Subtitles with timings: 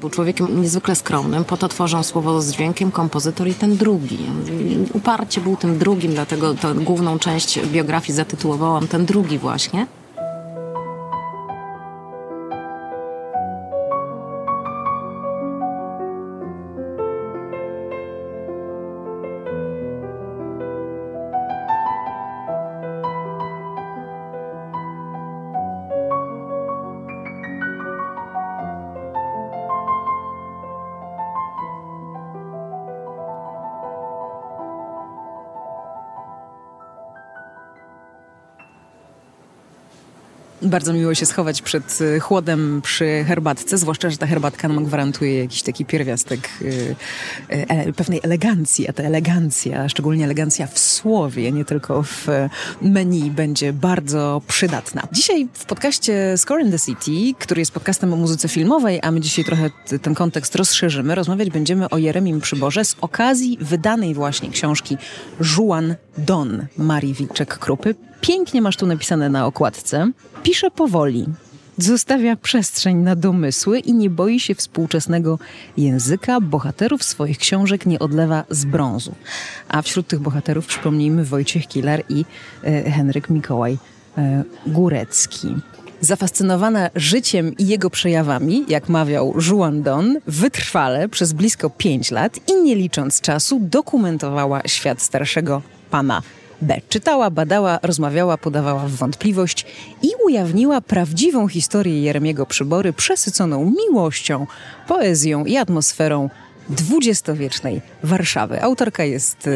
[0.00, 4.18] Był człowiekiem niezwykle skromnym, po to tworzą słowo z dźwiękiem kompozytor i ten drugi.
[4.92, 9.86] Uparcie był tym drugim, dlatego tę główną część biografii zatytułowałam ten drugi właśnie.
[40.74, 45.38] Bardzo miło się schować przed y, chłodem przy herbatce, zwłaszcza, że ta herbatka nam gwarantuje
[45.38, 46.96] jakiś taki pierwiastek y,
[47.48, 52.26] e, pewnej elegancji, a ta elegancja, szczególnie elegancja w słowie, nie tylko w
[52.82, 55.02] menu, będzie bardzo przydatna.
[55.12, 59.20] Dzisiaj w podcaście Score in the City, który jest podcastem o muzyce filmowej, a my
[59.20, 59.70] dzisiaj trochę
[60.02, 64.96] ten kontekst rozszerzymy, rozmawiać będziemy o Jeremim Przyborze z okazji wydanej właśnie książki
[65.40, 67.94] Juan Don Marii Wilczek-Krupy.
[68.20, 70.10] Pięknie masz tu napisane na okładce.
[70.42, 71.26] Pisze powoli,
[71.78, 75.38] zostawia przestrzeń na domysły i nie boi się współczesnego
[75.76, 76.40] języka.
[76.40, 79.14] Bohaterów swoich książek nie odlewa z brązu.
[79.68, 82.24] A wśród tych bohaterów przypomnijmy Wojciech Kilar i
[82.64, 83.78] e, Henryk Mikołaj
[84.18, 85.54] e, Górecki.
[86.00, 92.62] Zafascynowana życiem i jego przejawami, jak mawiał Juan Don, wytrwale przez blisko pięć lat i
[92.62, 95.62] nie licząc czasu dokumentowała świat starszego
[95.94, 96.22] pana
[96.62, 96.80] B.
[96.88, 99.66] Czytała, badała, rozmawiała, podawała w wątpliwość
[100.02, 104.46] i ujawniła prawdziwą historię Jeremiego Przybory przesyconą miłością,
[104.88, 106.30] poezją i atmosferą
[106.68, 108.62] dwudziestowiecznej Warszawy.
[108.62, 109.48] Autorka jest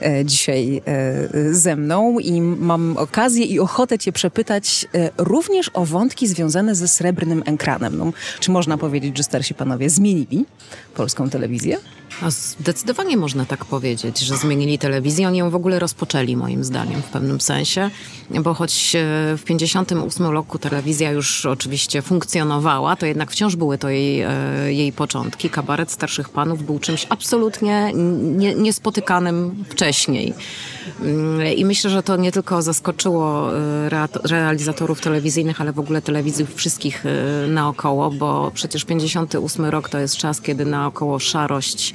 [0.00, 5.84] e, dzisiaj e, ze mną i mam okazję i ochotę Cię przepytać e, również o
[5.84, 7.98] wątki związane ze srebrnym ekranem.
[7.98, 10.44] No, czy można powiedzieć, że starsi panowie zmienili
[10.94, 11.76] polską telewizję?
[12.22, 15.28] A zdecydowanie można tak powiedzieć, że zmienili telewizję.
[15.28, 17.90] Oni ją w ogóle rozpoczęli, moim zdaniem, w pewnym sensie,
[18.30, 23.88] bo choć e, w 58 roku telewizja już oczywiście funkcjonowała, to jednak wciąż były to
[23.88, 24.32] jej, e,
[24.72, 25.50] jej początki.
[25.50, 30.34] Kabaret Starszych Panów był czymś absolutnie nie, niespotykanym wcześniej.
[31.00, 36.46] Mm, I myślę, że to nie tylko zaskoczyło e, realizatorów telewizyjnych, ale w ogóle telewizji
[36.54, 37.04] wszystkich
[37.48, 41.94] naokoło, bo przecież 58 rok to jest czas, kiedy naokoło szarość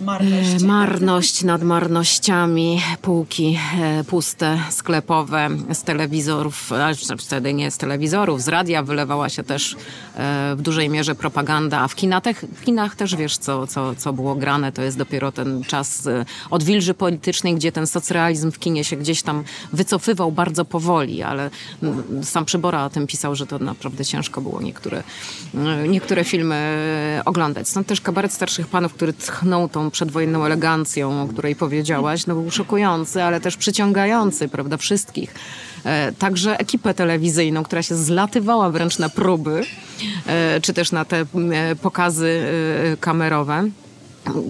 [0.00, 0.62] Marność.
[0.62, 6.70] E, marność nad marnościami, półki e, puste, sklepowe, z telewizorów,
[7.18, 9.76] wtedy nie z telewizorów, z radia wylewała się też
[10.16, 12.22] e, w dużej mierze propaganda, a w kinach,
[12.54, 16.08] w kinach też wiesz, co, co, co było grane, to jest dopiero ten czas
[16.50, 21.50] odwilży politycznej, gdzie ten socrealizm w kinie się gdzieś tam wycofywał bardzo powoli, ale
[22.22, 25.02] sam Przybora o tym pisał, że to naprawdę ciężko było niektóre,
[25.88, 27.68] niektóre filmy oglądać.
[27.68, 32.50] Stąd też kabaret starszych panów, który tchnął tą przedwojenną elegancją, o której powiedziałaś, no był
[32.50, 35.34] szokujący, ale też przyciągający, prawda, wszystkich.
[35.84, 39.62] E, także ekipę telewizyjną, która się zlatywała wręcz na próby,
[40.26, 42.44] e, czy też na te e, pokazy
[43.00, 43.64] kamerowe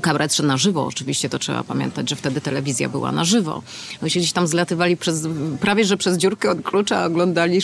[0.02, 3.62] kabaret na żywo, oczywiście to trzeba pamiętać, że wtedy telewizja była na żywo.
[4.02, 5.26] Oni się gdzieś tam zlatywali przez,
[5.60, 7.58] prawie że przez dziurkę od klucza, oglądali,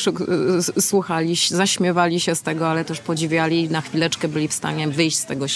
[0.81, 5.25] słuchali, zaśmiewali się z tego, ale też podziwiali na chwileczkę byli w stanie wyjść z
[5.25, 5.47] tego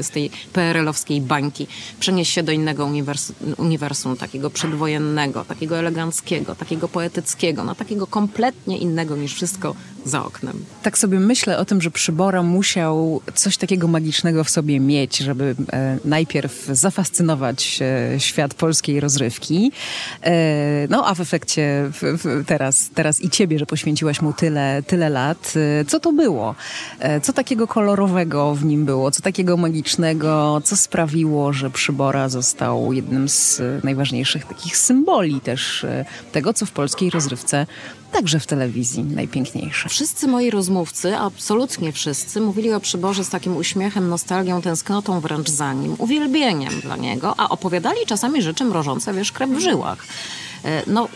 [0.00, 1.66] z tej PRL-owskiej bańki,
[2.00, 8.78] przenieść się do innego uniwersum, uniwersum, takiego przedwojennego, takiego eleganckiego, takiego poetyckiego, no takiego kompletnie
[8.78, 9.74] innego niż wszystko
[10.04, 10.64] za oknem.
[10.82, 15.54] Tak sobie myślę o tym, że Przybora musiał coś takiego magicznego w sobie mieć, żeby
[15.72, 19.72] e, najpierw zafascynować e, świat polskiej rozrywki,
[20.22, 20.32] e,
[20.90, 21.90] no a w efekcie
[22.46, 25.54] teraz, teraz i ciebie, że poświęciłaś mu tyle, tyle lat.
[25.80, 26.54] E, co to było?
[27.22, 29.10] Co takiego kolorowego w nim było?
[29.10, 30.60] Co takiego magicznego?
[30.64, 35.86] Co sprawiło, że Przybora został jednym z najważniejszych takich symboli też
[36.32, 37.66] tego, co w polskiej rozrywce
[38.12, 39.88] także w telewizji najpiękniejsze.
[39.88, 45.74] Wszyscy moi rozmówcy, absolutnie wszyscy, mówili o przyborze z takim uśmiechem, nostalgią, tęsknotą wręcz za
[45.76, 50.06] nim, uwielbieniem dla niego, a opowiadali czasami rzeczy mrożące, wiesz, krew w żyłach.
[50.66, 51.08] E, no,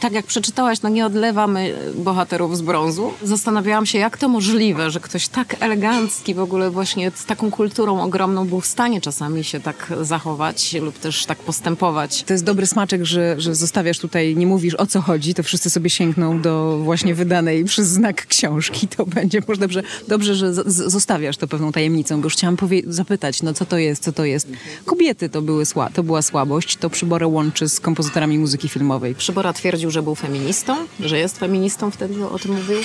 [0.00, 3.12] tak jak przeczytałaś, no nie odlewamy bohaterów z brązu.
[3.22, 8.02] Zastanawiałam się, jak to możliwe, że ktoś tak elegancki w ogóle właśnie z taką kulturą
[8.02, 12.22] ogromną był w stanie czasami się tak zachować lub też tak postępować.
[12.22, 15.70] To jest dobry smaczek, że, że zostawiasz tutaj, nie mówisz o co chodzi, to wszyscy
[15.70, 18.88] sobie sięgną do właśnie wydanej przez znak książki.
[18.88, 22.56] To będzie może dobrze, dobrze że zostawiasz to pewną tajemnicą, bo już chciałam
[22.86, 24.48] zapytać, no co to jest, co to jest.
[24.84, 29.14] Kobiety to, były sła to była słabość, to przyborę łączy z kompozytorami muzyki filmowej.
[29.14, 32.78] Przybora twierdził, że był feministą, że jest feministą, wtedy o tym mówił.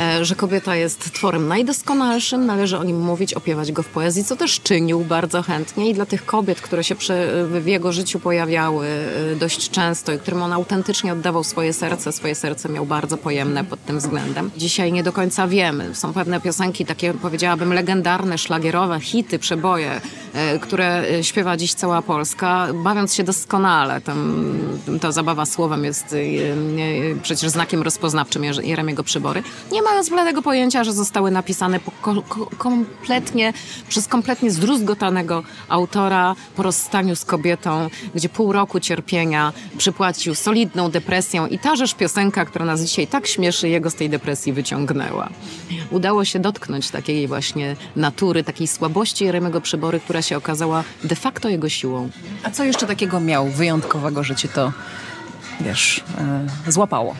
[0.00, 4.36] e, że kobieta jest tworem najdoskonalszym, należy o nim mówić, opiewać go w poezji, co
[4.36, 7.14] też czynił bardzo chętnie i dla tych kobiet, które się przy,
[7.62, 12.34] w jego życiu pojawiały e, dość często i którym on autentycznie oddawał swoje serce, swoje
[12.34, 14.50] serce miał bardzo pojemne pod tym względem.
[14.56, 15.94] Dzisiaj nie do końca wiemy.
[15.94, 20.00] Są pewne piosenki, takie powiedziałabym legendarne, szlagierowe, hity, przeboje,
[20.60, 24.00] które śpiewa dziś cała Polska, bawiąc się doskonale.
[24.00, 24.44] Tam,
[25.00, 26.16] ta zabawa słowem jest
[27.22, 29.42] przecież znakiem rozpoznawczym Jeremiego Przybory,
[29.72, 32.22] nie mając bladego pojęcia, że zostały napisane ko
[32.58, 33.52] kompletnie,
[33.88, 41.46] przez kompletnie zdruzgotanego autora po rozstaniu z kobietą, gdzie pół roku cierpienia przypłacił solidną depresją
[41.46, 45.28] i ta rzecz piosenka, która nas dzisiaj tak śmieszy, jego z tej depresji wyciągnęła.
[45.90, 51.48] Udało się dotknąć takiej właśnie natury, takiej słabości Jeremiego Przybory, która się okazała de facto
[51.48, 52.10] jego siłą.
[52.42, 54.72] A co jeszcze takiego miał wyjątkowego, że ci to,
[55.60, 56.04] wiesz,
[56.66, 57.14] yy, złapało?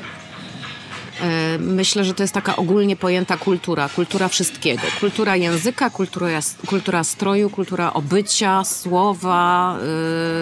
[1.20, 4.82] E, myślę, że to jest taka ogólnie pojęta kultura, kultura wszystkiego.
[5.00, 6.28] Kultura języka, kultura,
[6.66, 9.76] kultura stroju, kultura obycia, słowa,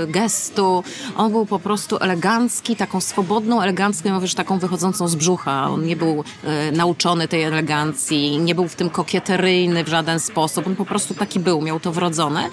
[0.00, 0.84] yy, gestu.
[1.16, 5.70] On był po prostu elegancki, taką swobodną, elegancką, wiesz, taką wychodzącą z brzucha.
[5.70, 10.66] On nie był yy, nauczony tej elegancji, nie był w tym kokieteryjny w żaden sposób.
[10.66, 12.50] On po prostu taki był, miał to wrodzone.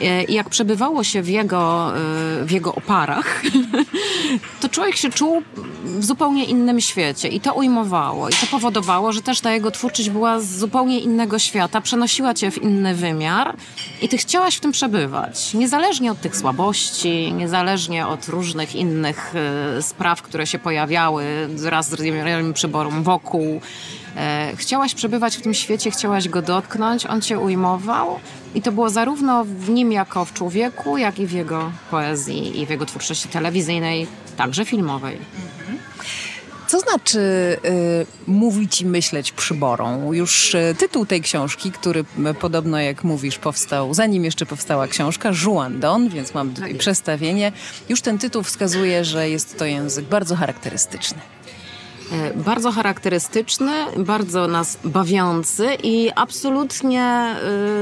[0.00, 3.42] E, I jak przebywało się w jego, e, w jego oparach,
[4.60, 5.42] to człowiek się czuł
[5.84, 8.28] w zupełnie innym świecie i to ujmowało.
[8.28, 12.50] I to powodowało, że też ta jego twórczość była z zupełnie innego świata, przenosiła cię
[12.50, 13.56] w inny wymiar
[14.02, 15.54] i ty chciałaś w tym przebywać.
[15.54, 19.34] Niezależnie od tych słabości, niezależnie od różnych innych
[19.78, 23.60] e, spraw, które się pojawiały wraz z przyborem wokół.
[24.56, 28.20] Chciałaś przebywać w tym świecie, chciałaś go dotknąć, on cię ujmował
[28.54, 32.66] i to było zarówno w nim jako w człowieku, jak i w jego poezji i
[32.66, 34.06] w jego twórczości telewizyjnej,
[34.36, 35.18] także filmowej.
[36.72, 40.12] Co znaczy y, mówić i myśleć przyborą?
[40.12, 42.00] Już y, tytuł tej książki, który
[42.30, 46.78] y, podobno jak mówisz powstał, zanim jeszcze powstała książka, Juan Don, więc mam tutaj tak
[46.78, 47.52] przestawienie.
[47.88, 51.18] Już ten tytuł wskazuje, że jest to język bardzo charakterystyczny.
[52.12, 57.36] E, bardzo charakterystyczny, bardzo nas bawiący i absolutnie e,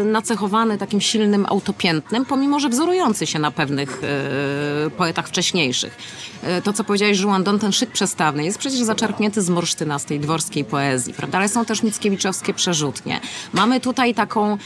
[0.05, 5.97] nacechowany takim silnym autopiętnym, pomimo że wzorujący się na pewnych e, poetach wcześniejszych.
[6.65, 11.15] To, co powiedziałeś, Juan Don, ten szyk przestawny, jest przecież zaczerpnięty z morsztynastej dworskiej poezji,
[11.15, 11.39] prawda?
[11.39, 13.21] Ale są też mickiewiczowskie przerzutnie.
[13.53, 14.59] Mamy tutaj taką,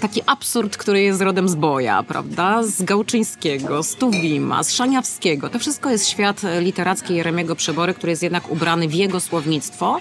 [0.00, 2.62] taki absurd, który jest rodem z Boja, prawda?
[2.62, 5.48] Z Gałczyńskiego, z Tuwima, z Szaniawskiego.
[5.48, 10.00] To wszystko jest świat literacki Jeremiego Przebory, który jest jest jednak ubrany w jego słownictwo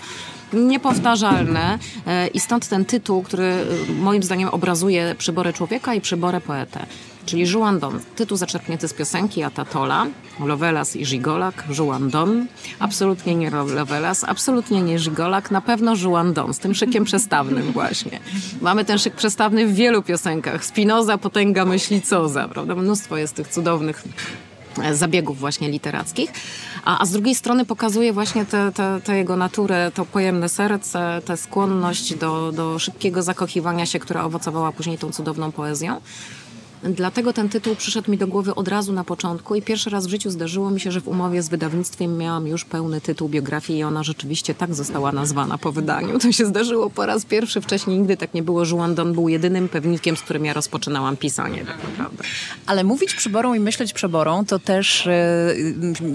[0.54, 6.42] niepowtarzalne e, i stąd ten tytuł, który e, moim zdaniem obrazuje przyborę człowieka i przyborę
[6.42, 6.86] poetę.
[7.26, 10.06] Czyli Juan Don, tytuł zaczerpnięty z piosenki Atatola,
[10.40, 12.48] Lovelas i Żigolak, Juan Don.
[12.80, 18.20] Absolutnie nie Lovelas, absolutnie nie Żigolak, na pewno Juan Don, z tym szykiem przestawnym właśnie.
[18.62, 20.66] Mamy ten szyk przestawny w wielu piosenkach.
[20.66, 22.76] Spinoza, potęga myślicoza, prawda?
[22.76, 24.04] Mnóstwo jest tych cudownych
[24.94, 26.32] zabiegów właśnie literackich,
[26.86, 28.46] a, a z drugiej strony pokazuje właśnie
[29.04, 34.72] tę jego naturę, to pojemne serce, tę skłonność do, do szybkiego zakochiwania się, która owocowała
[34.72, 36.02] później tą cudowną poezją.
[36.83, 40.10] Dlatego ten tytuł przyszedł mi do głowy od razu na początku i pierwszy raz w
[40.10, 43.83] życiu zdarzyło mi się, że w umowie z wydawnictwem miałam już pełny tytuł biografii i
[43.83, 46.19] ona rzeczywiście tak została nazwana po wydaniu.
[46.19, 48.66] To się zdarzyło po raz pierwszy, wcześniej nigdy tak nie było.
[48.66, 52.24] Żuandon był jedynym pewnikiem, z którym ja rozpoczynałam pisanie tak naprawdę.
[52.65, 55.56] Ale mówić przyborą i myśleć przeborą to też e,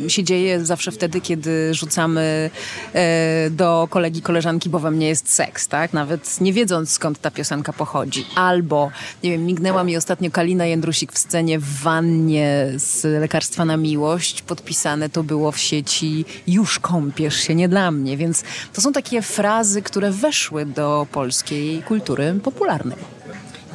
[0.09, 2.50] się dzieje zawsze wtedy, kiedy rzucamy
[2.93, 5.93] e, do kolegi, koleżanki, bo we mnie jest seks, tak?
[5.93, 8.26] Nawet nie wiedząc skąd ta piosenka pochodzi.
[8.35, 8.91] Albo,
[9.25, 13.77] nie wiem, mignęła mi ostatnio Kalina Karolina Jędrusik w scenie w wannie z lekarstwa na
[13.77, 14.43] miłość.
[14.43, 18.17] Podpisane to było w sieci już kąpiesz się, nie dla mnie.
[18.17, 23.16] Więc to są takie frazy, które weszły do polskiej kultury popularnej.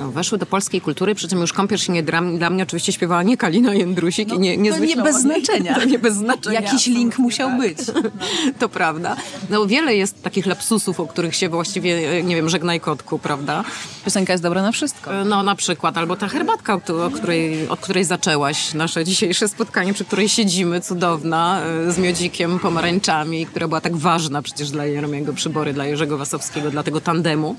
[0.01, 2.91] No, weszły do polskiej kultury, przy czym już kąpiesz się nie dla, dla mnie oczywiście
[2.91, 5.75] śpiewała nie Kalina Jędrusik no, i nie, nie To nie bez znaczenia.
[5.79, 6.61] To nie bez znaczenia.
[6.61, 7.59] Jakiś link musiał tak.
[7.59, 7.77] być.
[8.59, 9.15] To prawda.
[9.49, 13.63] No wiele jest takich lapsusów, o których się właściwie, nie wiem, żegnaj kotku, prawda?
[14.05, 15.11] Piosenka jest dobra na wszystko.
[15.25, 20.05] No na przykład, albo ta herbatka, o której, od której zaczęłaś nasze dzisiejsze spotkanie, przy
[20.05, 25.73] której siedzimy, cudowna, e, z miodzikiem, pomarańczami, która była tak ważna przecież dla Jeromiego Przybory,
[25.73, 27.55] dla Jerzego Wasowskiego, dla tego tandemu.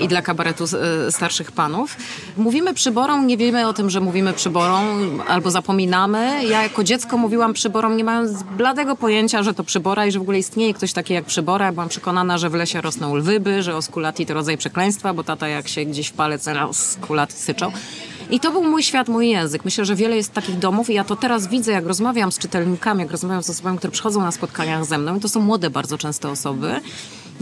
[0.00, 1.96] I dla kabaretu e, starszych panów.
[2.36, 4.80] Mówimy przyborą, nie wiemy o tym, że mówimy przyborą,
[5.28, 6.44] albo zapominamy.
[6.44, 10.22] Ja jako dziecko mówiłam przyborą, nie mając bladego pojęcia, że to przybora i że w
[10.22, 11.72] ogóle istnieje ktoś taki jak przybora.
[11.72, 15.68] Byłam przekonana, że w lesie rosną lwyby, że oskulati to rodzaj przekleństwa, bo tata jak
[15.68, 17.72] się gdzieś w palec, oskulati syczą.
[18.30, 19.64] I to był mój świat, mój język.
[19.64, 23.00] Myślę, że wiele jest takich domów i ja to teraz widzę, jak rozmawiam z czytelnikami,
[23.00, 25.16] jak rozmawiam z osobami, które przychodzą na spotkaniach ze mną.
[25.16, 26.80] I to są młode bardzo często osoby.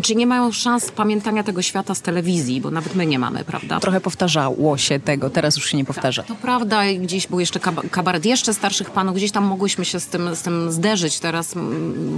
[0.02, 3.80] Czy nie mają szans pamiętania tego świata z telewizji, bo nawet my nie mamy, prawda?
[3.80, 6.22] Trochę powtarzało się tego, teraz już się nie powtarza.
[6.22, 10.36] To prawda, gdzieś był jeszcze kabaret jeszcze starszych panów, gdzieś tam mogłyśmy się z tym,
[10.36, 11.20] z tym zderzyć.
[11.20, 11.54] Teraz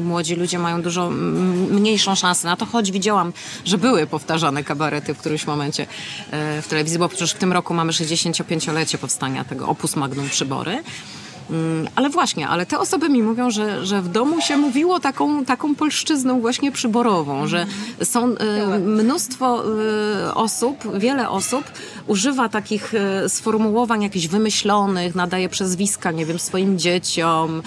[0.04, 1.10] młodzi ludzie mają dużo
[1.70, 3.32] mniejszą szansę na to, choć widziałam,
[3.64, 5.86] że były powtarzane kabarety w którymś momencie
[6.30, 10.82] e, w telewizji, bo przecież w tym roku mamy 65-lecie powstania tego Opus Magnum Przybory.
[11.50, 15.44] Mm, ale właśnie, ale te osoby mi mówią, że, że w domu się mówiło taką,
[15.44, 17.66] taką polszczyzną właśnie przyborową, że
[18.02, 18.36] są y,
[18.78, 19.64] mnóstwo
[20.28, 21.64] y, osób, wiele osób
[22.06, 27.62] używa takich y, sformułowań jakichś wymyślonych, nadaje przezwiska, nie wiem, swoim dzieciom,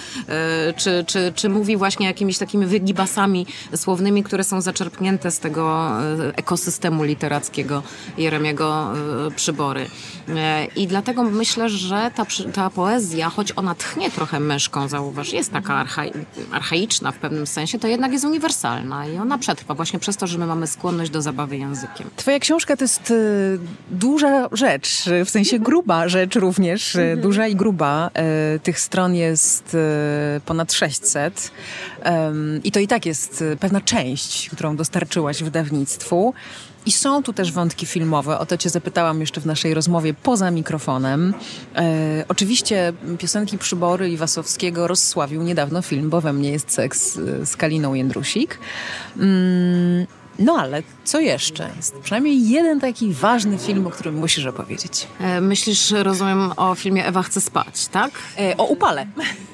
[0.76, 5.90] czy, czy, czy mówi właśnie jakimiś takimi wygibasami słownymi, które są zaczerpnięte z tego
[6.36, 7.82] ekosystemu literackiego
[8.18, 8.92] Jeremiego
[9.36, 9.86] Przybory.
[10.76, 15.74] I dlatego myślę, że ta, ta poezja, choć ona tchnie trochę myszką, zauważ, jest taka
[15.74, 16.12] archai
[16.52, 20.38] archaiczna w pewnym sensie, to jednak jest uniwersalna i ona przetrwa właśnie przez to, że
[20.38, 22.10] my mamy skłonność do zabawy językiem.
[22.16, 23.58] Twoja książka to jest y,
[23.90, 27.22] duża rzecz, w sensie gruba rzecz również, mm -hmm.
[27.22, 28.10] duża i gruba.
[28.56, 31.50] Y, tych stron jest y, ponad 600
[32.64, 36.34] i to i tak jest pewna część, którą dostarczyłaś wydawnictwu.
[36.86, 38.38] I są tu też wątki filmowe.
[38.38, 41.34] O to cię zapytałam jeszcze w naszej rozmowie poza mikrofonem.
[41.76, 47.14] E, oczywiście piosenki Przybory i Wasowskiego rozsławił niedawno film, bo we mnie jest seks
[47.44, 48.58] z Kaliną Jędrusik.
[49.16, 50.06] Mm,
[50.38, 51.70] no ale co jeszcze?
[51.76, 55.06] Jest przynajmniej jeden taki ważny film, o którym musisz opowiedzieć.
[55.20, 58.10] E, myślisz, rozumiem, o filmie Ewa chce spać, tak?
[58.38, 59.06] E, o upale.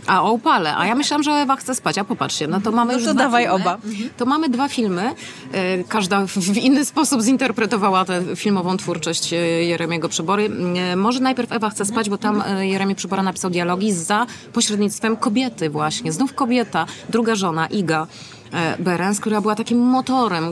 [0.07, 0.77] A, o upale.
[0.77, 1.99] A ja myślałam, że Ewa chce spać.
[1.99, 3.57] A popatrzcie, no to mamy no już to dwa dawaj filmy.
[3.63, 3.79] oba.
[4.17, 5.15] To mamy dwa filmy.
[5.53, 10.51] E, każda w inny sposób zinterpretowała tę filmową twórczość e, Jeremiego Przybory.
[10.93, 15.71] E, może najpierw Ewa chce spać, bo tam Jeremi Przybora napisał dialogi za pośrednictwem kobiety
[15.71, 16.13] właśnie.
[16.13, 18.07] Znów kobieta, druga żona, Iga.
[18.53, 20.51] E, Berens, która była takim motorem, e,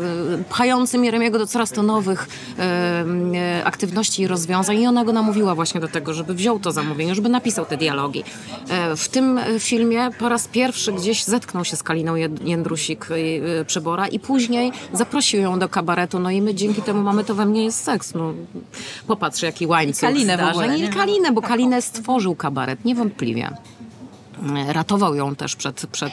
[0.50, 2.28] pchającym Jeremiego do coraz to nowych
[2.58, 7.14] e, aktywności i rozwiązań i ona go namówiła właśnie do tego, żeby wziął to zamówienie,
[7.14, 8.24] żeby napisał te dialogi.
[8.96, 12.14] W tym filmie po raz pierwszy gdzieś zetknął się z Kaliną
[12.44, 13.06] Jędrusik
[13.66, 17.46] Przybora i później zaprosił ją do kabaretu, no i my dzięki temu mamy to we
[17.46, 18.14] mnie jest seks.
[18.14, 18.32] No,
[19.06, 20.54] popatrz, jaki łańcuch Kalinę zdarzeń.
[20.54, 20.88] w ogóle, nie?
[20.88, 23.50] Kalinę, bo Kalinę stworzył kabaret, niewątpliwie
[24.68, 26.12] ratował ją też przed, przed,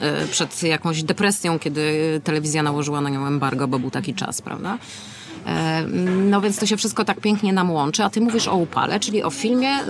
[0.00, 4.78] e, przed jakąś depresją, kiedy telewizja nałożyła na nią embargo, bo był taki czas, prawda?
[5.48, 5.82] E,
[6.30, 8.04] no więc to się wszystko tak pięknie nam łączy.
[8.04, 9.84] A ty mówisz o Upale, czyli o filmie, e,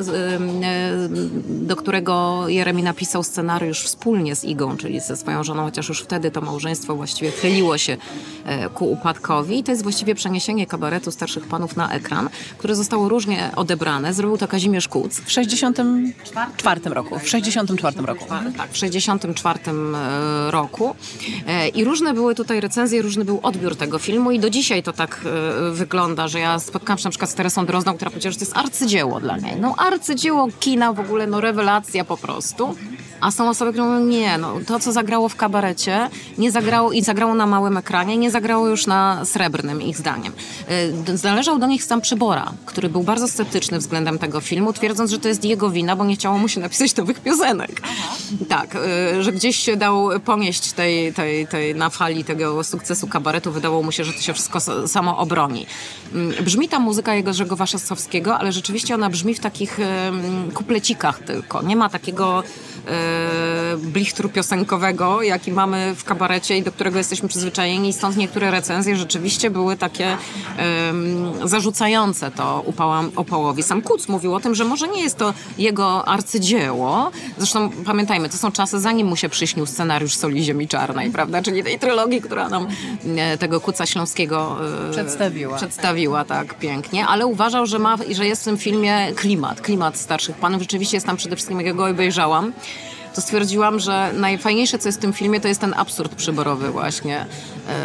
[1.48, 6.30] do którego Jeremi napisał scenariusz wspólnie z Igą, czyli ze swoją żoną, chociaż już wtedy
[6.30, 7.96] to małżeństwo właściwie chyliło się
[8.44, 9.58] e, ku upadkowi.
[9.58, 14.14] I to jest właściwie przeniesienie kabaretu starszych panów na ekran, które zostało różnie odebrane.
[14.14, 15.20] Zrobił to Kazimierz Kuc.
[15.20, 17.18] W 64 roku.
[17.18, 18.24] W 64 roku.
[18.56, 19.58] Tak, w 64
[20.50, 20.94] roku.
[21.74, 25.20] I różne były tutaj recenzje, różny był odbiór tego filmu i do dzisiaj to tak
[25.72, 28.56] wygląda, że ja spotkałam się na przykład z Teresą Drozdą, która powiedziała, że to jest
[28.56, 29.56] arcydzieło dla niej.
[29.60, 32.74] No arcydzieło kina w ogóle, no rewelacja po prostu.
[33.20, 37.02] A są osoby, które mówią, nie, no, to co zagrało w kabarecie, nie zagrało i
[37.02, 40.32] zagrało na małym ekranie, nie zagrało już na srebrnym, ich zdaniem.
[41.08, 45.18] Y, należał do nich sam Przybora, który był bardzo sceptyczny względem tego filmu, twierdząc, że
[45.18, 47.82] to jest jego wina, bo nie chciało mu się napisać nowych piosenek.
[48.48, 53.52] Tak, y, że gdzieś się dał ponieść tej, tej, tej, na fali tego sukcesu kabaretu,
[53.52, 55.66] wydawało mu się, że to się wszystko samo obroni.
[56.14, 59.78] Mm, brzmi ta muzyka jego Jerzego Waszastowskiego, ale rzeczywiście ona brzmi w takich
[60.54, 61.62] kuplecikach tylko.
[61.62, 62.42] Nie ma takiego
[62.88, 67.92] E, blichtru piosenkowego, jaki mamy w kabarecie i do którego jesteśmy przyzwyczajeni.
[67.92, 70.16] Stąd niektóre recenzje rzeczywiście były takie
[70.86, 73.62] um, zarzucające to upałam, opałowi.
[73.62, 77.10] Sam Kuc mówił o tym, że może nie jest to jego arcydzieło.
[77.38, 81.42] Zresztą pamiętajmy, to są czasy zanim mu się przyśnił scenariusz Soli Ziemi Czarnej, prawda?
[81.42, 82.66] Czyli tej trylogii, która nam
[83.16, 84.56] e, tego Kuca Śląskiego
[84.88, 85.56] e, przedstawiła.
[85.56, 90.36] Przedstawiła tak pięknie, ale uważał, że ma, że jest w tym filmie klimat, klimat starszych
[90.36, 90.62] panów.
[90.62, 92.52] Rzeczywiście jest tam przede wszystkim, jak go obejrzałam,
[93.18, 97.26] to stwierdziłam, że najfajniejsze, co jest w tym filmie, to jest ten absurd przyborowy właśnie.
[97.68, 97.76] Eee,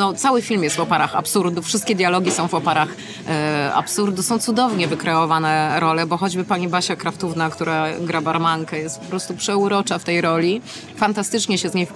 [0.00, 2.88] no, cały film jest w oparach absurdu, wszystkie dialogi są w oparach
[3.28, 9.00] e, absurdu, są cudownie wykreowane role, bo choćby pani Basia Kraftówna, która gra barmankę, jest
[9.00, 10.62] po prostu przeurocza w tej roli,
[10.96, 11.88] fantastycznie się z niej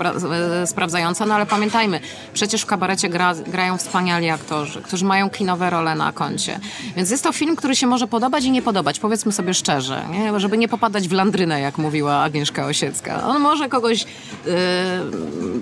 [0.62, 2.00] e, sprawdzająca, no ale pamiętajmy,
[2.34, 6.60] przecież w kabarecie gra, grają wspaniali aktorzy, którzy mają kinowe role na koncie,
[6.96, 10.40] więc jest to film, który się może podobać i nie podobać, powiedzmy sobie szczerze, nie?
[10.40, 13.28] żeby nie popadać w landrynę, jak mówiła Agnieszka Osiecka.
[13.28, 14.06] On może kogoś e,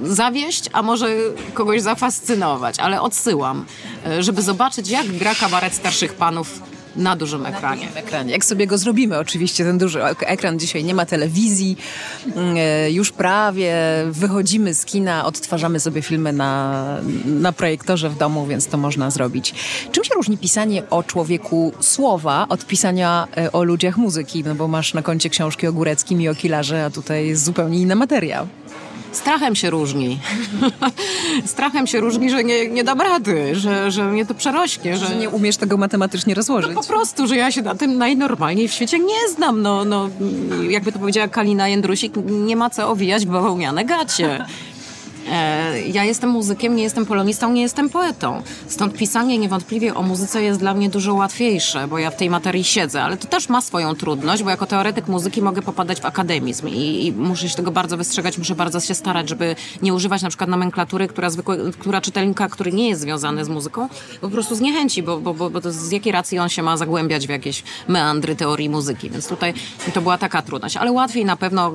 [0.02, 1.08] zawieść, a może
[1.54, 2.31] kogoś zafascynować,
[2.78, 3.64] ale odsyłam,
[4.06, 6.62] e, żeby zobaczyć, jak gra kabaret starszych panów
[6.96, 7.88] na dużym ekranie.
[7.94, 8.32] Na ekranie.
[8.32, 11.76] Jak sobie go zrobimy, oczywiście ten duży ekran dzisiaj nie ma telewizji,
[12.26, 13.74] mm, e, już prawie
[14.10, 16.84] wychodzimy z kina, odtwarzamy sobie filmy na,
[17.26, 19.54] na projektorze w domu, więc to można zrobić.
[19.92, 24.44] Czym się różni pisanie o człowieku słowa od pisania e, o ludziach muzyki?
[24.44, 27.78] No bo masz na koncie książki o Góreckim i o Kilarze, a tutaj jest zupełnie
[27.78, 28.46] inna materia.
[29.12, 30.18] Strachem się różni.
[31.46, 34.96] Strachem się różni, że nie, nie dam rady, że, że mnie to przerośnie.
[34.96, 36.74] Że, że nie umiesz tego matematycznie rozłożyć.
[36.74, 39.62] No po prostu, że ja się na tym najnormalniej w świecie nie znam.
[39.62, 40.08] No, no,
[40.68, 44.46] jakby to powiedziała Kalina Jędrusik, nie ma co owijać w bawełniane gacie.
[45.32, 48.42] E, ja jestem muzykiem, nie jestem polonistą, nie jestem poetą.
[48.68, 52.64] Stąd pisanie niewątpliwie o muzyce jest dla mnie dużo łatwiejsze, bo ja w tej materii
[52.64, 56.68] siedzę, ale to też ma swoją trudność, bo jako teoretyk muzyki mogę popadać w akademizm
[56.68, 60.28] i, i muszę się tego bardzo wystrzegać, muszę bardzo się starać, żeby nie używać na
[60.28, 63.88] przykład nomenklatury, która, zwykle, która czytelnika, który nie jest związany z muzyką,
[64.20, 67.30] po prostu zniechęci, bo, bo, bo, bo z jakiej racji on się ma zagłębiać w
[67.30, 69.10] jakieś meandry teorii muzyki.
[69.10, 69.54] Więc tutaj
[69.94, 71.66] to była taka trudność, ale łatwiej na pewno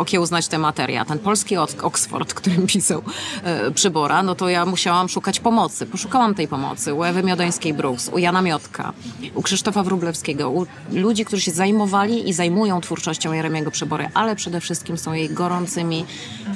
[0.00, 1.04] okiełznać tę materię.
[1.08, 3.02] Ten polski Oxford, którym pisał pisał
[3.44, 5.86] e, Przybora, no to ja musiałam szukać pomocy.
[5.86, 8.92] Poszukałam tej pomocy u Ewy Miodońskiej-Brooks, u Jana Miotka,
[9.34, 14.60] u Krzysztofa Wróblewskiego, u ludzi, którzy się zajmowali i zajmują twórczością Jeremiego Przybory, ale przede
[14.60, 16.04] wszystkim są jej gorącymi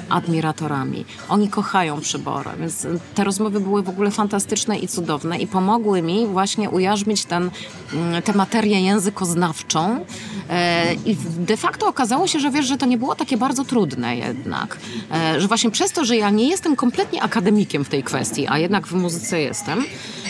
[0.09, 1.05] admiratorami.
[1.29, 6.27] Oni kochają Przybora, więc te rozmowy były w ogóle fantastyczne i cudowne i pomogły mi
[6.27, 7.51] właśnie ujarzmić ten,
[7.93, 10.05] mm, tę materię językoznawczą
[10.49, 14.17] e, i de facto okazało się, że wiesz, że to nie było takie bardzo trudne
[14.17, 14.77] jednak,
[15.11, 18.57] e, że właśnie przez to, że ja nie jestem kompletnie akademikiem w tej kwestii, a
[18.57, 19.85] jednak w muzyce jestem,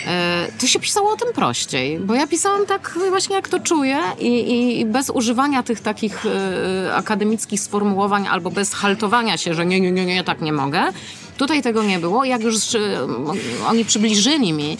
[0.07, 3.98] e, to się pisało o tym prościej, bo ja pisałam tak właśnie jak to czuję
[4.19, 9.79] i, i bez używania tych takich e, akademickich sformułowań albo bez haltowania się, że nie,
[9.79, 10.83] nie, nie, nie, tak nie mogę.
[11.38, 12.25] Tutaj tego nie było.
[12.25, 12.79] Jak już e,
[13.67, 14.77] oni przybliżyli mi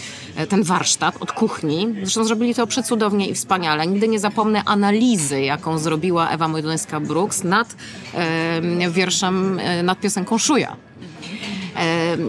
[0.50, 3.88] ten warsztat od kuchni, zresztą zrobili to przecudownie i wspaniale.
[3.88, 7.76] Nigdy nie zapomnę analizy, jaką zrobiła Ewa Mojdońska-Brooks nad
[8.14, 10.91] e, wierszem, e, nad piosenką Szuja.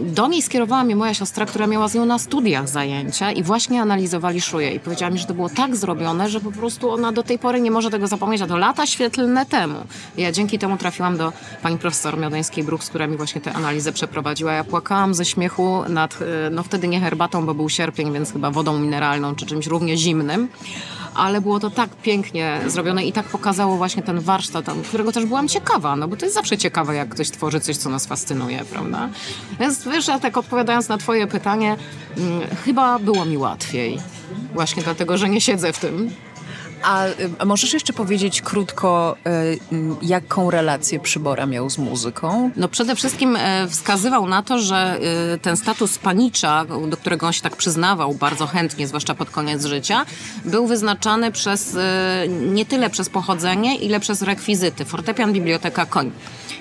[0.03, 3.81] Do niej skierowała mnie moja siostra, która miała z nią na studiach zajęcia i właśnie
[3.81, 4.71] analizowali szuje.
[4.71, 7.61] I powiedziała mi, że to było tak zrobione, że po prostu ona do tej pory
[7.61, 9.79] nie może tego zapomnieć, a to lata świetlne temu.
[10.17, 14.53] Ja dzięki temu trafiłam do pani profesor Miodeńskiej-Brooks, która mi właśnie tę analizę przeprowadziła.
[14.53, 18.51] Ja płakałam ze śmiechu nad, e, no wtedy nie herbatą, bo był sierpień, więc chyba
[18.51, 20.47] wodą mineralną czy czymś równie zimnym
[21.15, 25.47] ale było to tak pięknie zrobione i tak pokazało właśnie ten warsztat, którego też byłam
[25.47, 29.09] ciekawa, no bo to jest zawsze ciekawe, jak ktoś tworzy coś, co nas fascynuje, prawda?
[29.59, 31.77] Więc wiesz, ja tak odpowiadając na twoje pytanie,
[32.15, 33.99] hmm, chyba było mi łatwiej.
[34.53, 36.11] Właśnie dlatego, że nie siedzę w tym.
[36.83, 37.05] A,
[37.45, 39.59] możesz jeszcze powiedzieć krótko, y,
[40.01, 42.51] jaką relację Przybora miał z muzyką?
[42.55, 44.99] No przede wszystkim y, wskazywał na to, że
[45.35, 49.65] y, ten status panicza, do którego on się tak przyznawał bardzo chętnie, zwłaszcza pod koniec
[49.65, 50.05] życia,
[50.45, 51.77] był wyznaczany przez
[52.29, 54.85] nie tyle przez pochodzenie, ile przez rekwizyty.
[54.85, 56.11] Fortepian, biblioteka, koń.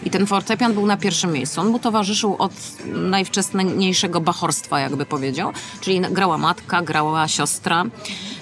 [0.05, 1.61] I ten fortepian był na pierwszym miejscu.
[1.61, 2.53] On mu towarzyszył od
[2.87, 5.53] najwczesniejszego bachorstwa, jakby powiedział.
[5.81, 7.85] Czyli grała matka, grała siostra.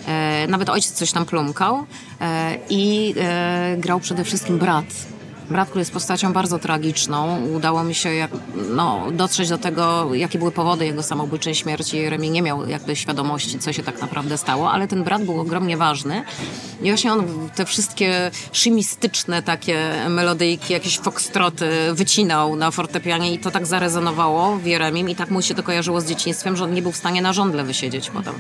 [0.07, 1.87] E, nawet ojciec coś tam plumkał.
[2.21, 4.87] E, I e, grał przede wszystkim brat
[5.51, 7.47] Brat, który jest postacią bardzo tragiczną.
[7.47, 8.31] Udało mi się jak,
[8.71, 11.97] no, dotrzeć do tego, jakie były powody jego samobójczej śmierci.
[11.97, 15.77] Jeremi nie miał jakby świadomości, co się tak naprawdę stało, ale ten brat był ogromnie
[15.77, 16.23] ważny.
[16.83, 23.51] I właśnie on te wszystkie szymistyczne takie melodyjki, jakieś foxtroty wycinał na fortepianie i to
[23.51, 26.83] tak zarezonowało w Jeremim i tak mu się to kojarzyło z dzieciństwem, że on nie
[26.83, 28.35] był w stanie na żądle wysiedzieć potem.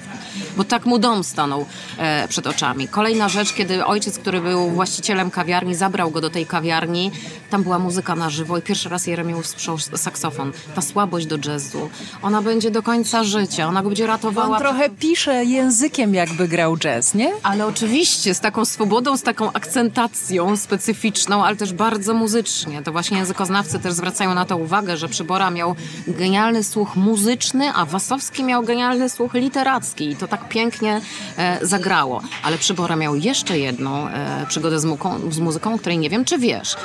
[0.60, 1.66] Bo tak mu dom stanął
[1.98, 2.88] e, przed oczami.
[2.88, 7.10] Kolejna rzecz, kiedy ojciec, który był właścicielem kawiarni, zabrał go do tej kawiarni
[7.50, 10.52] tam była muzyka na żywo i pierwszy raz Jeremił sprzał saksofon.
[10.74, 11.90] Ta słabość do jazzu,
[12.22, 14.56] ona będzie do końca życia, ona go będzie ratowała.
[14.56, 17.32] On trochę pisze językiem, jakby grał jazz, nie?
[17.42, 22.82] Ale oczywiście, z taką swobodą, z taką akcentacją specyficzną, ale też bardzo muzycznie.
[22.82, 25.74] To właśnie językoznawcy też zwracają na to uwagę, że Przybora miał
[26.06, 31.00] genialny słuch muzyczny, a Wasowski miał genialny słuch literacki i to tak pięknie
[31.36, 32.22] e, zagrało.
[32.42, 36.38] Ale Przybora miał jeszcze jedną e, przygodę z, muką, z muzyką, której nie wiem, czy
[36.38, 36.76] wiesz.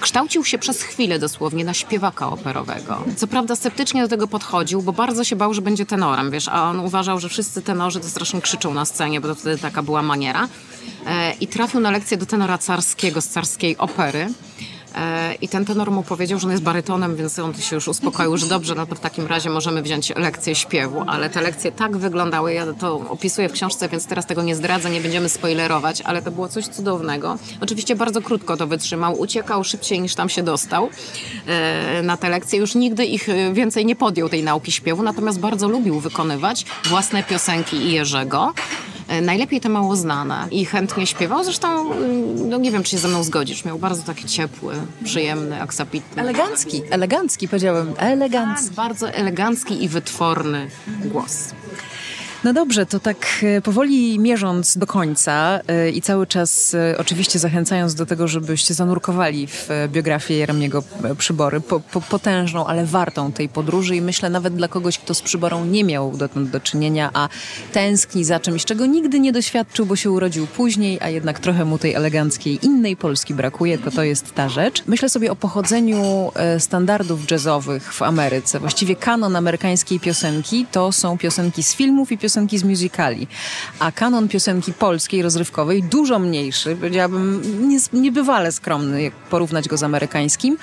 [0.00, 3.04] Kształcił się przez chwilę dosłownie na śpiewaka operowego.
[3.16, 6.70] Co prawda sceptycznie do tego podchodził, bo bardzo się bał, że będzie tenorem, wiesz, a
[6.70, 10.02] on uważał, że wszyscy tenorzy to strasznie krzyczą na scenie, bo to wtedy taka była
[10.02, 10.48] maniera.
[11.06, 14.28] E, I trafił na lekcję do tenora carskiego z carskiej opery.
[14.96, 18.36] E, I ten tenor mu powiedział, że on jest barytonem, więc on się już uspokoił,
[18.36, 21.04] że dobrze, no to w takim razie możemy wziąć lekcję śpiewu.
[21.06, 24.90] Ale te lekcje tak wyglądały, ja to opisuję w książce, więc teraz tego nie zdradzę,
[24.90, 27.38] nie będziemy spoilerować, ale to było coś cudownego.
[27.60, 30.88] Oczywiście bardzo krótko to wytrzymał, uciekał szybciej niż tam się dostał
[31.46, 32.58] e, na te lekcje.
[32.58, 37.76] Już nigdy ich więcej nie podjął tej nauki śpiewu, natomiast bardzo lubił wykonywać własne piosenki
[37.76, 38.54] i Jerzego.
[39.08, 41.44] E, najlepiej te mało znane i chętnie śpiewał.
[41.44, 45.62] Zresztą, mm, no nie wiem, czy się ze mną zgodzisz, miał bardzo taki ciepły, przyjemny,
[45.62, 46.22] aksapitny.
[46.22, 48.66] Elegancki, elegancki powiedziałem, elegancki.
[48.66, 50.70] Tak, bardzo elegancki i wytworny
[51.04, 51.52] głos.
[52.46, 57.38] No dobrze, to tak e, powoli mierząc do końca e, i cały czas e, oczywiście
[57.38, 60.82] zachęcając do tego, żebyście zanurkowali w biografię Jeremiego
[61.18, 65.22] Przybory, po, po, potężną, ale wartą tej podróży i myślę nawet dla kogoś, kto z
[65.22, 67.28] Przyborą nie miał dotąd do czynienia, a
[67.72, 71.78] tęskni za czymś, czego nigdy nie doświadczył, bo się urodził później, a jednak trochę mu
[71.78, 74.82] tej eleganckiej innej Polski brakuje, to to jest ta rzecz.
[74.86, 78.60] Myślę sobie o pochodzeniu standardów jazzowych w Ameryce.
[78.60, 83.26] Właściwie kanon amerykańskiej piosenki to są piosenki z filmów i piosenki piosenki z musicali.
[83.78, 87.42] A kanon piosenki polskiej, rozrywkowej, dużo mniejszy, powiedziałabym
[87.92, 90.56] niebywale skromny, jak porównać go z amerykańskim,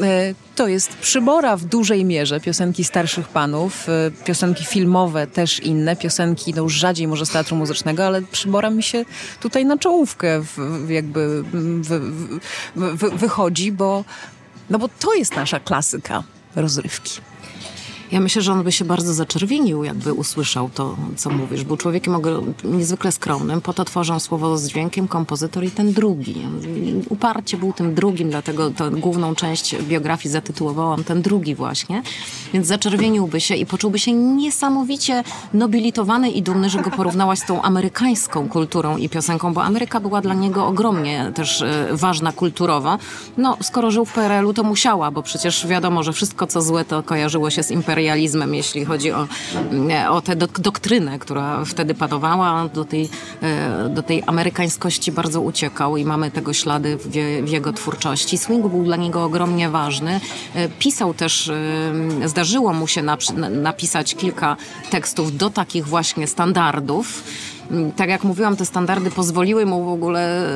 [0.00, 5.96] e, to jest przybora w dużej mierze piosenki starszych panów, e, piosenki filmowe też inne,
[5.96, 9.04] piosenki no już rzadziej może z teatru muzycznego, ale przybora mi się
[9.40, 10.42] tutaj na czołówkę
[10.88, 11.44] jakby
[13.12, 14.04] wychodzi, bo,
[14.70, 16.22] no bo to jest nasza klasyka
[16.56, 17.20] rozrywki.
[18.12, 21.64] Ja myślę, że on by się bardzo zaczerwienił, jakby usłyszał to, co mówisz.
[21.64, 22.16] Był człowiekiem
[22.64, 26.34] niezwykle skromnym, po to tworzą słowo z dźwiękiem kompozytor i ten drugi.
[27.08, 32.02] Uparcie był tym drugim, dlatego tę główną część biografii zatytułowałam ten drugi właśnie.
[32.52, 37.62] Więc zaczerwieniłby się i poczułby się niesamowicie nobilitowany i dumny, że go porównałaś z tą
[37.62, 42.98] amerykańską kulturą i piosenką, bo Ameryka była dla niego ogromnie też e, ważna kulturowo.
[43.36, 47.02] No, skoro żył w PRL-u, to musiała, bo przecież wiadomo, że wszystko, co złe, to
[47.02, 49.28] kojarzyło się z imperium imperializmem, jeśli chodzi o,
[50.10, 52.68] o tę doktrynę, która wtedy panowała.
[52.68, 53.08] Do tej,
[53.42, 57.08] e, do tej amerykańskości bardzo uciekał i mamy tego ślady w,
[57.44, 58.38] w jego twórczości.
[58.38, 60.20] Swing był dla niego ogromnie ważny.
[60.54, 63.02] E, pisał też, e, zdarzyło mu się
[63.50, 64.56] napisać kilka
[64.90, 67.22] tekstów do takich właśnie standardów
[67.96, 70.46] tak jak mówiłam, te standardy pozwoliły mu w ogóle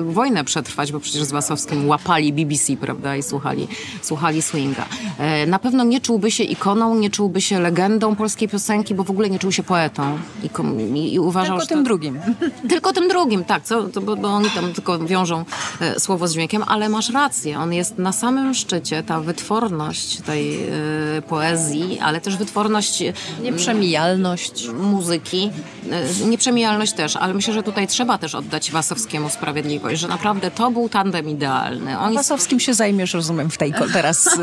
[0.00, 3.68] e, wojnę przetrwać, bo przecież z Wasowskim łapali BBC, prawda, i słuchali,
[4.02, 4.86] słuchali swinga.
[5.18, 9.10] E, na pewno nie czułby się ikoną, nie czułby się legendą polskiej piosenki, bo w
[9.10, 10.18] ogóle nie czuł się poetą.
[10.42, 10.50] I,
[10.98, 12.18] i, i uważał, tylko tym to, drugim.
[12.70, 15.44] Tylko tym drugim, tak, co, to, bo, bo oni tam tylko wiążą
[15.80, 20.62] e, słowo z dźwiękiem, ale masz rację, on jest na samym szczycie, ta wytworność tej
[20.62, 23.02] e, poezji, ale też wytworność...
[23.42, 24.68] Nieprzemijalność.
[24.68, 25.50] Muzyki.
[25.90, 30.50] E, nie nieprzemijalność też, ale myślę, że tutaj trzeba też oddać Wasowskiemu sprawiedliwość, że naprawdę
[30.50, 31.98] to był tandem idealny.
[31.98, 34.38] On Wasowskim się zajmiesz, rozumiem, w tej, teraz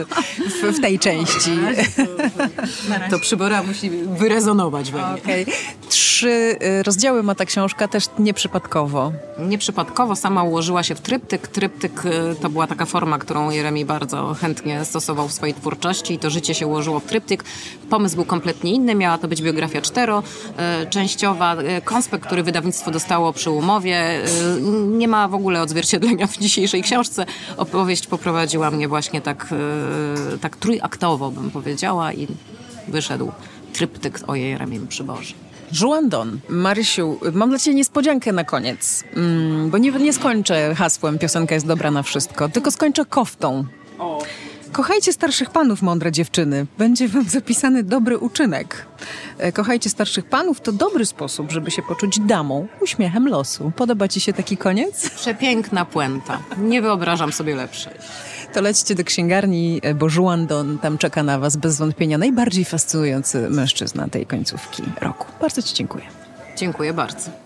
[0.62, 1.52] w, w tej części.
[3.10, 5.22] To przybora musi wyrezonować we mnie.
[5.22, 5.46] Okay.
[5.90, 9.12] Trzy y, rozdziały ma ta książka też nieprzypadkowo.
[9.40, 11.48] Nieprzypadkowo sama ułożyła się w tryptyk.
[11.48, 16.20] Tryptyk y, to była taka forma, którą Jeremi bardzo chętnie stosował w swojej twórczości i
[16.20, 17.44] to życie się ułożyło w tryptyk.
[17.90, 23.50] Pomysł był kompletnie inny, miała to być biografia czteroczęściowa, y, konspekt, który wydawnictwo dostało przy
[23.50, 24.22] umowie,
[24.58, 27.26] y, nie ma w ogóle odzwierciedlenia w dzisiejszej książce.
[27.58, 29.48] Opowieść poprowadziła mnie właśnie tak,
[30.34, 32.28] y, tak trójaktowo, bym powiedziała, i
[32.88, 33.32] wyszedł
[33.74, 35.34] tryptyk o jej ramieniu przy Boże.
[36.10, 41.56] Don, Marysiu, mam dla Ciebie niespodziankę na koniec, mm, bo nie, nie skończę hasłem piosenka
[41.56, 43.66] jest dobra na wszystko, tylko skończę koftą.
[44.00, 44.20] O.
[44.76, 46.66] Kochajcie starszych panów, mądre dziewczyny.
[46.78, 48.86] Będzie wam zapisany dobry uczynek.
[49.38, 53.72] E, kochajcie starszych panów to dobry sposób, żeby się poczuć damą, uśmiechem losu.
[53.76, 55.10] Podoba ci się taki koniec?
[55.10, 56.40] Przepiękna puenta.
[56.58, 57.94] Nie wyobrażam sobie lepszej.
[58.54, 62.66] To lećcie do księgarni, e, bo Juan Don tam czeka na was bez wątpienia najbardziej
[62.66, 65.26] fascynujący mężczyzna tej końcówki roku.
[65.42, 66.06] Bardzo ci dziękuję.
[66.58, 67.45] Dziękuję bardzo.